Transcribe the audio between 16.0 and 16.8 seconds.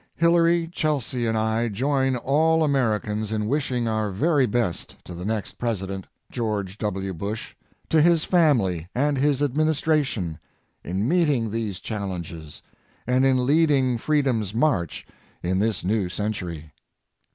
century.